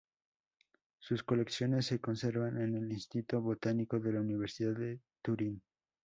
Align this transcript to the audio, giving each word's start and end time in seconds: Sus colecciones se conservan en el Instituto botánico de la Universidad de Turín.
Sus 0.97 1.21
colecciones 1.21 1.85
se 1.85 2.01
conservan 2.01 2.59
en 2.59 2.73
el 2.73 2.91
Instituto 2.91 3.39
botánico 3.39 3.99
de 3.99 4.11
la 4.13 4.21
Universidad 4.21 4.73
de 4.75 4.99
Turín. 5.21 5.61